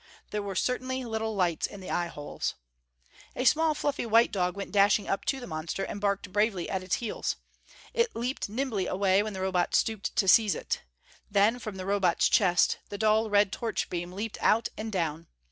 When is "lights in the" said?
1.35-1.91